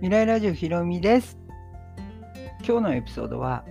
[0.00, 1.36] 未来ラジオひろみです。
[2.66, 3.66] 今日のエピソードは、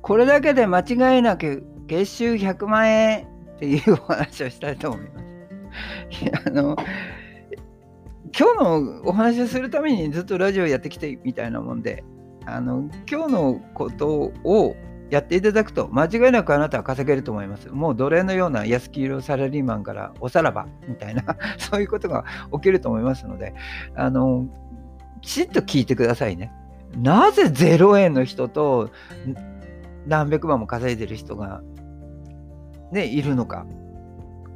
[0.00, 3.26] これだけで間違いなく月収100万円
[3.56, 6.48] っていうお話をしたいと思います。
[6.48, 6.76] あの
[8.34, 12.04] 今日のお話をするためにずっとラジオやってきてみたいなもんで、
[12.46, 14.76] あの今日のことを
[15.10, 17.68] やっていただくと間違いなくあなたは稼げると思います。
[17.68, 21.22] もう奴隷のような安黄色サラリーマンからおさらばみたいな
[21.58, 22.24] そういうことが
[22.54, 23.54] 起きると思いますので、
[23.94, 24.46] あの、
[25.24, 26.52] きちっと聞いてくださいね。
[26.96, 28.90] なぜ0円の人と
[30.06, 31.62] 何百万も稼いでる人が、
[32.92, 33.66] ね、いるのか。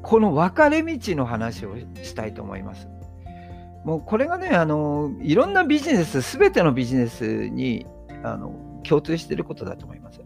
[0.03, 2.87] この分かれ道の話をしたいと思います。
[3.85, 7.87] もうこれがね、あの、いろんなビジネス、すべてのビジネスに
[8.23, 8.53] あの
[8.87, 10.21] 共通していることだと思います。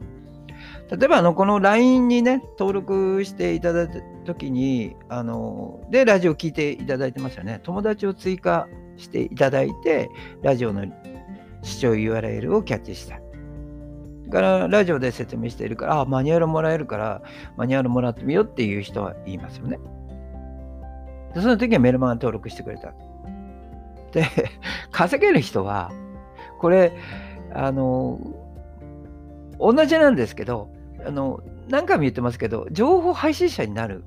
[0.90, 10.10] 例えばあのこの LINE にね登録していただいた時にあのでラジオ聞いていただいてますよね友達を追加していただいて
[10.42, 10.84] ラジオの
[11.62, 13.20] 視聴 URL をキャッチした。
[14.30, 17.22] からラジオで説明しているからあマニュアルもらえるから
[17.58, 19.78] マニュアルもらってみようっていう人は言いますよね。
[21.34, 22.94] でその時はメルマガ登録してくれた。
[24.12, 24.24] で
[24.90, 25.92] 稼げる人は
[26.60, 26.92] これ
[27.52, 28.18] あの
[29.58, 30.70] 同じなんですけど
[31.06, 34.04] あの、何回も言ってますけど、情報配信者になる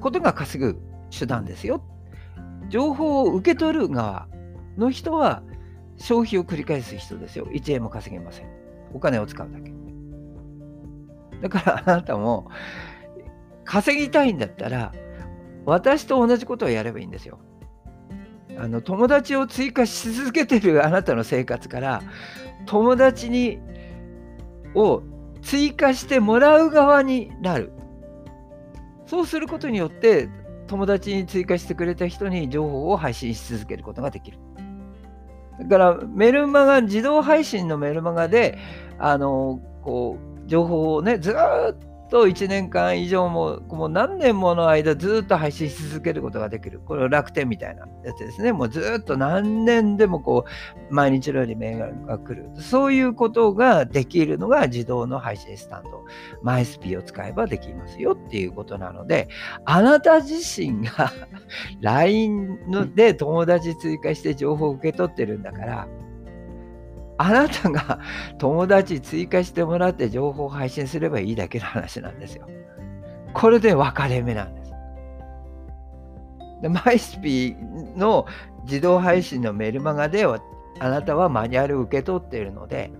[0.00, 0.80] ことが稼ぐ
[1.16, 1.82] 手段ですよ。
[2.68, 4.28] 情報を受け取る側
[4.76, 5.42] の人は
[5.96, 7.46] 消費を繰り返す人ですよ。
[7.46, 8.46] 1円も稼げません。
[8.94, 9.72] お金を使うだけ。
[11.42, 12.50] だからあなたも
[13.64, 14.92] 稼ぎたいんだったら
[15.66, 17.38] 私と同じことをやればいいんですよ。
[18.58, 22.02] あの友達を追加し続けてるあなたの生活から
[22.66, 23.58] 友達に
[24.74, 25.02] を
[25.42, 27.72] 追加してもらう側になる。
[29.06, 30.28] そうすることによって
[30.68, 34.38] 友達に追加してくれた人に情報を配信し続けることができる。
[35.60, 38.58] だからメルマガ、自動配信のメルマガで、
[38.98, 41.34] あの、こう、情報をね、ずっ
[42.08, 46.80] と1年間以上も、もう何年もの間ずっと配信し続けることができる。
[46.80, 48.52] これ楽天みたいなやつですね。
[48.52, 52.50] もうずっと何年でもこう、毎日のように銘柄が来る。
[52.60, 56.04] そういうことができるのが自動の配信スタンド。
[56.42, 59.28] マイスピーを使えばできますよっていうことなので、
[59.64, 61.12] あなた自身が
[61.80, 62.58] LINE
[62.94, 65.88] で友達追加して情報を受け取ってるんだから、
[67.18, 67.98] あなたが
[68.38, 72.46] 友達追加してもらって情報を配信すればいいだけの話なんですよ。
[73.34, 74.72] これで分かれ目なんです。
[76.62, 77.54] で、マイスピ
[77.96, 78.26] の
[78.64, 80.38] 自動配信のメルマガでは
[80.80, 82.90] あなたはマニュアルを受け取っているので、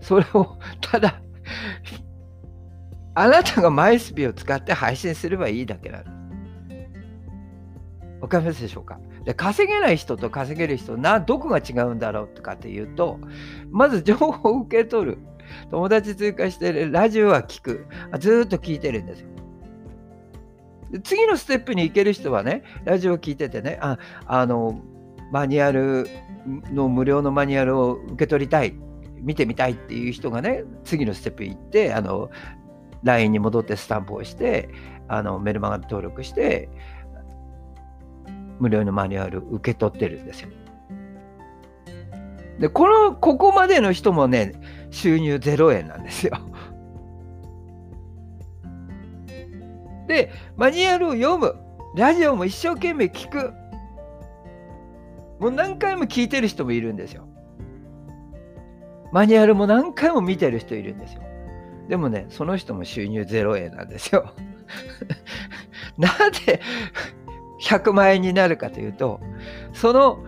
[0.00, 1.20] それをただ
[3.14, 6.14] あなたがマイスピを使って配信すればいいだけなんです。
[8.20, 8.98] わかりますでしょうか？
[9.24, 13.18] で稼げない人と稼げる人などこが違うんだろうとかっていうと
[13.70, 15.18] まず情報を受け取る。
[15.70, 17.86] 友達追加してラジオは聞く。
[18.18, 19.28] ずっと聞いてるんですよ。
[21.02, 24.80] 次のステップに行ける人はねラジオを聞いててねああの
[25.32, 26.08] マニュアル
[26.72, 28.74] の無料のマニュアルを受け取りたい。
[29.24, 32.30] 見てみたいっていう人がね次のステップ行ってあの
[33.04, 34.68] LINE に戻ってスタンプをして
[35.08, 36.68] あのメルマガ登録して
[38.58, 40.48] 無料のマニュアル受け取ってるんですよ。
[42.58, 44.52] で、この、ここまでの人もね、
[44.90, 46.38] 収入0円なんですよ。
[50.06, 51.56] で、マニュアルを読む。
[51.96, 53.52] ラジオも一生懸命聞く。
[55.40, 57.28] もう何回も聞いてる人もいるんですよ。
[59.12, 61.22] マニュアルも何回も見てる人いるんですよ。
[61.88, 64.32] でもね、その人も収入0円なんですよ。
[65.98, 66.60] なぜ
[67.60, 69.20] 100万円になるかというと、
[69.72, 70.24] その、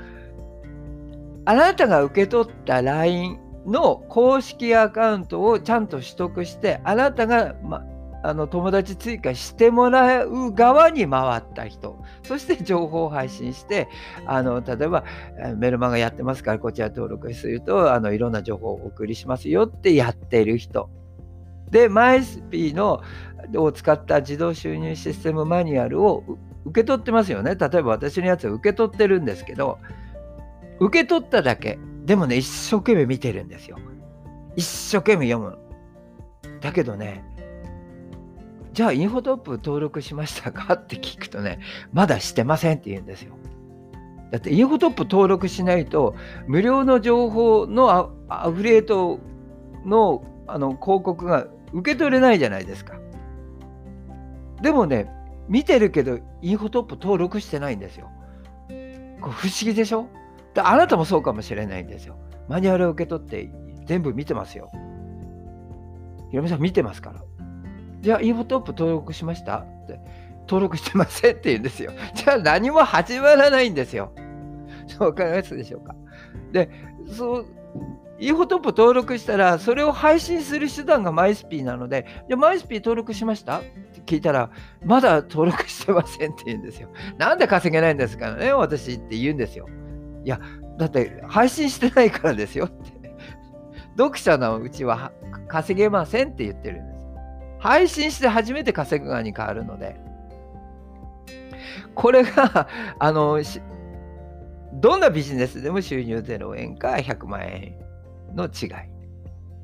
[1.44, 7.84] あなたが受け取った LINE の公式アカウントをちゃんと取得して、あなたが、ま、
[8.22, 13.88] あの友達追加してもらう側に回った人、そして情報を配信して、
[14.26, 15.05] あの例えば
[15.56, 20.90] メルマガやってますから、こちら登録するとあのいろんな情報をお送りしますよってやってる人。
[21.70, 23.02] で、マイスピーの
[23.55, 26.25] を使った自動収入システムマニュアルを
[26.67, 27.55] 受け取ってますよね。
[27.55, 29.79] 例えば私のやつを受け取ってるんですけど、
[30.81, 31.79] 受け取っただけ。
[32.05, 33.79] でもね、一生懸命見てるんですよ。
[34.57, 35.59] 一生懸命読む。
[36.61, 37.25] だけどね、
[38.73, 40.75] じゃあインフォトップ登録しましたか？
[40.75, 41.61] って聞くとね、
[41.93, 43.35] まだしてませんって言うんですよ。
[44.33, 46.15] だってインフォトップ登録しないと、
[46.47, 49.21] 無料の情報のアフリエイト
[49.85, 52.95] のあの広告が受け取れないじゃないですか。
[54.63, 55.11] でもね、
[55.48, 58.10] 見てるけど、インフォトップ登録してないんですよ。
[59.20, 60.08] こ不思議でしょ？
[60.54, 62.16] であなたもそうかもしれないんですよ。
[62.48, 63.50] マニュアルを受け取って
[63.87, 64.70] 全部見てますよ。
[66.31, 67.22] ひろみさん見てますから。
[68.00, 69.58] じゃあ、インフォトップ登録しました？
[69.58, 69.98] って。
[70.48, 71.93] 登録してませんって言うんですよ。
[72.14, 74.12] じゃあ何も始まらないんですよ。
[74.98, 75.94] わかりますでしょうか？
[76.52, 76.70] で、
[77.08, 77.46] そう、
[78.20, 83.62] インフォトップ登録したら、それを配信する手段がマイスピーなので、じゃあマイスピー登録しました？
[84.06, 84.50] 聞いたら、
[84.85, 86.88] まだ登録してませんって言うんですよ。
[87.19, 89.69] なんで稼げないんですからね、私って言うんですよ。
[90.25, 90.41] いや、
[90.79, 92.97] だって配信してないからですよって。
[93.99, 95.12] 読者のうちは
[95.49, 97.06] 稼げませんって言ってるんです。
[97.58, 99.97] 配信して初めて稼ぐ側に変わるので。
[101.94, 102.69] これが、
[102.99, 103.41] あの、
[104.75, 107.79] どんなビジネスでも収入0円か100万円
[108.35, 108.70] の違い。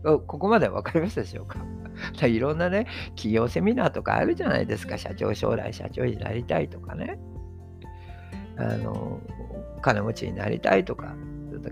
[0.03, 1.59] ここまで分かりましたでしょうか？
[2.23, 2.87] いろんなね、
[3.17, 4.99] 企業セミナーとかあるじゃないですか。
[4.99, 7.19] 社長、将来社長になりたいとかね。
[8.57, 9.21] あの、
[9.81, 11.15] 金持ちになりたいとか、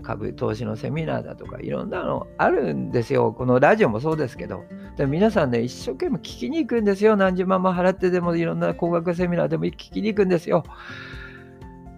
[0.03, 3.33] 株投資のセミナーだとか、いろんなのあるんですよ。
[3.33, 4.63] このラジオもそうですけど。
[4.97, 7.15] で皆さんね、一生懸命聞きに行くんですよ。
[7.15, 10.63] 何十万も払ってでも、いろんな高額セミナーでも聞きに行くんですよ。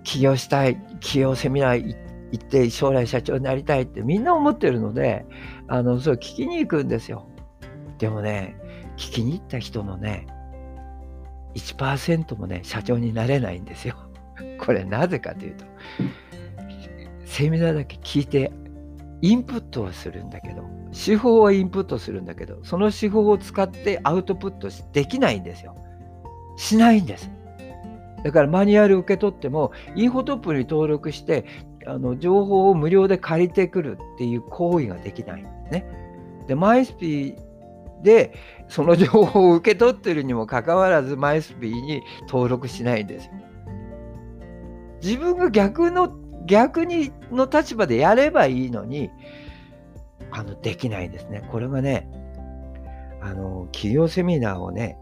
[0.04, 1.96] 起業したい、起業セミナー
[2.31, 5.25] 行って将来社長になりたいってみんな思ってるので、
[5.68, 7.28] あの、それ聞きに行くんですよ。
[7.98, 8.56] でもね、
[8.98, 10.28] 聞きに行った人のね、
[11.56, 13.95] 1%もね、社長になれないんですよ。
[14.60, 15.66] これなぜかというと、
[17.25, 18.51] セミナーだけ聞いて、
[19.22, 25.75] インプットはするんだけど、手法はインプットするんだけど、その手法を使ってアウトプットできないんですよ。
[26.57, 27.31] しないんです。
[28.24, 31.46] だからマニュアル受け取っても、インフォトップに登録して、
[31.86, 35.86] あの情報を無料で借りてくるっていう行為ができないんですね。
[36.48, 37.43] で、マイスピー
[38.04, 38.34] で
[38.68, 43.32] その情報を受け取ってるにもかかわらず、マイスピーに登録しないんですよ。
[45.02, 46.16] 自分が逆の、
[46.46, 49.10] 逆にの立場でやればいいのに、
[50.32, 51.48] あの、できないんですね。
[51.52, 52.10] これがね、
[53.22, 54.98] あの、企業セミナーをね、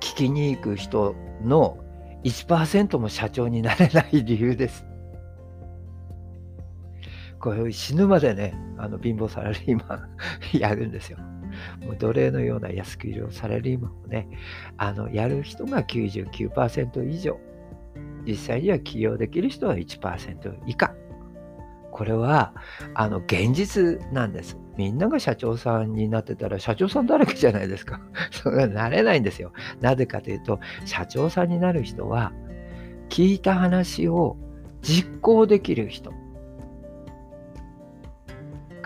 [0.00, 1.78] 聞きに行く人の
[2.24, 4.84] 1%も社長になれない理由です。
[7.46, 11.18] これ死ぬまでね、あの貧乏サラリーマンやるんですよ。
[11.84, 14.28] もう奴隷のような安くいるサラリーマンをね、
[14.78, 17.38] あのやる人が99%以上、
[18.26, 20.92] 実際には起業できる人は1%以下。
[21.92, 22.52] これは
[22.94, 24.58] あの現実なんです。
[24.76, 28.00] みんなが社長さんになってたら社長さんだらけじゃないですか。
[28.32, 29.52] それはなれないんですよ。
[29.80, 32.32] なぜかというと、社長さんになる人は、
[33.08, 34.36] 聞いた話を
[34.82, 36.12] 実行できる人。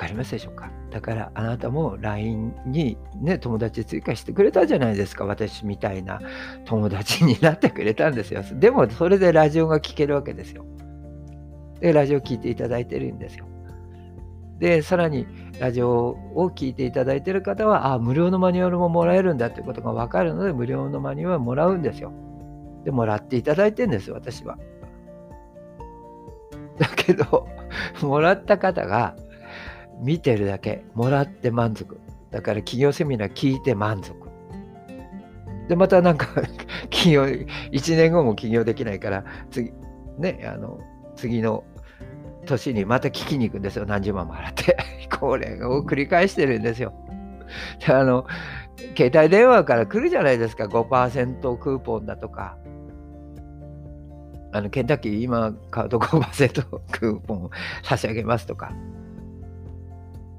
[0.01, 0.71] かりますでしょうか？
[0.91, 5.27] だからあなたも LINE にね、友達追加してくれたじゃないですか。
[5.27, 6.21] 私みたいな
[6.65, 8.43] 友達になってくれたんですよ。
[8.55, 10.65] でもそれでラジオが聴けるわけですよ。
[11.81, 13.47] で、ラジオ聴いていただいてるんですよ。
[14.59, 15.27] で、さらに
[15.59, 22.13] ラジオを聴いていただいてる方は、あ、無料のマニュアルももらえるんだってことが分かるので、無料のマニュアルもらうんですよ。
[22.85, 24.59] で、もらっていただいてるんです、私は。
[26.79, 27.47] だけど、
[28.03, 29.15] もらった方が
[30.03, 31.99] 見てるだけ、もらって満足。
[32.31, 34.15] だから企業セミナー聞いて満足。
[35.69, 36.27] で、またなんか
[36.91, 39.73] 企業、1年後も起業できないから、次、
[40.19, 40.81] ね、あの、
[41.17, 41.65] 次の
[42.47, 43.87] 年にまた聞きに行くんですよ。
[43.87, 44.77] 何十万も払って。
[45.19, 46.93] これを繰り返してるんですよ
[47.87, 47.93] で。
[47.93, 48.27] あの、
[48.97, 50.65] 携帯電話から来るじゃないですか。
[50.65, 52.57] 5%クーポンだとか。
[54.53, 57.51] あの、ケンタッキー今買うと5%クーポン
[57.83, 58.73] 差し上げますとか。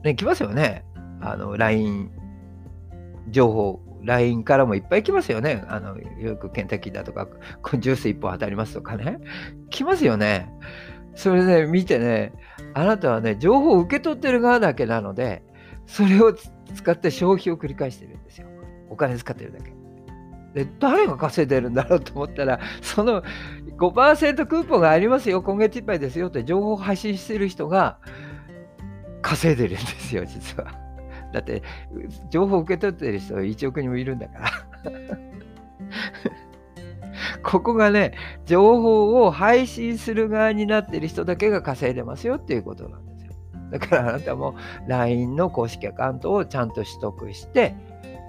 [0.04, 0.86] ね、来ますよね。
[1.22, 2.12] あの、LINE
[3.30, 5.64] 情報、LINE からもいっぱい来ますよね。
[5.68, 7.28] あの、よくケンタッキーだとか、
[7.80, 9.20] ジュース1本当たりますとかね。
[9.70, 10.52] 来ますよね。
[11.16, 12.34] それね、見てね、
[12.74, 15.44] あなたはね、情報を受け取ってる側だけなので、
[15.86, 18.48] それを使って消費を繰り返してるんですよ。
[18.90, 19.72] お金使ってるだけ。
[20.54, 23.24] で、誰が稼いでるんだろうと思ったら、その
[23.78, 28.00] 5%クーポンがありますよ、今月いっぱいですよって情報を配信してる人が
[29.22, 30.72] 稼いでるんですよ、実は。
[31.32, 31.62] だって、
[32.30, 34.92] 情報を受け取ってる人は1億人もいるんだから。
[37.44, 38.14] ここがね、
[38.46, 43.34] 情報を配信する側になってる人だけが稼いでますよっていうことなんですよ。
[43.72, 44.56] だからあなたも
[44.88, 47.76] LINE の公式アカウントをちゃんと取得して、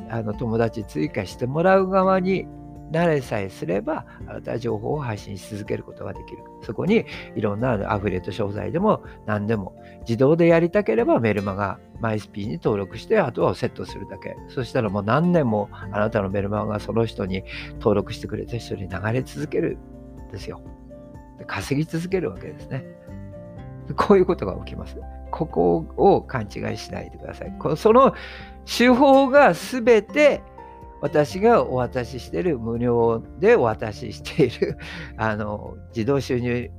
[0.09, 2.47] あの友達追加してもらう側に
[2.93, 6.45] 慣れさえすれば、あなたは情報を配信し続けることができる。
[6.63, 14.37] そこにいろんなアフィリエイト商材でも何でも自動でやりたければメルマガ、マイスピーに登録して、あとはセットするだけ。
[14.49, 17.43] そしたらもう何年もあなたのメルマガがその人に
[17.75, 19.79] 登録してくれた人に流れ続ける
[20.29, 20.61] んですよ。
[21.47, 22.85] 稼ぎ続けるわけですね。
[23.97, 24.97] こういうことが起きます。
[25.31, 27.53] ここを勘違いしないでください。
[27.77, 28.15] その
[28.65, 30.43] 手法が全て
[31.03, 34.79] 私がお渡ししている無料でお渡ししている
[35.19, 36.71] あの自動収入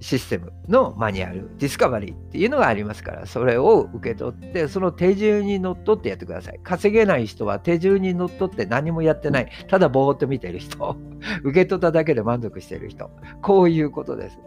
[0.00, 6.60] システムのマニュアル、ディスカバリーっていうのがありますから、それを受け取って、その手順にのっとってやってください。
[6.62, 9.50] 稼げない人は手順にのっとって何もやってない。
[9.68, 10.96] ただぼーっと見てる人。
[11.44, 13.10] 受け取っただけで満足している人。
[13.42, 14.38] こういうことです。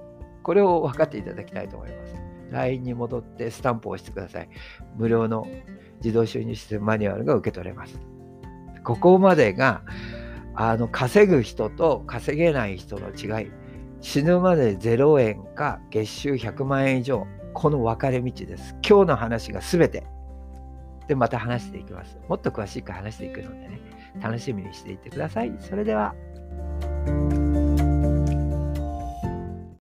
[0.42, 2.16] これを分かっていただきたいと思います。
[2.50, 4.50] LINE に戻ってスタンプを押してください。
[4.98, 5.48] 無料の
[6.04, 8.13] 自動収入システムマニュアルが受け取れます。
[8.84, 9.82] ここまでが
[10.56, 13.52] あの稼ぐ人と稼げない人の違い
[14.02, 18.76] 死ぬまで0円か月収100万円以上この分かれ道です。
[18.88, 20.04] 今日の話が全て。
[21.08, 22.18] でまた話していきます。
[22.28, 23.82] もっと詳しく話していくのでね
[24.22, 25.54] 楽しみにしていてください。
[25.60, 26.14] それでは。